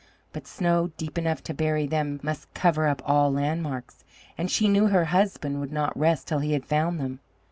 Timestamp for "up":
2.87-3.03